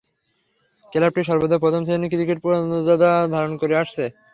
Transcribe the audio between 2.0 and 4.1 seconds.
Cricket মর্যাদা ধারণ করে আছে।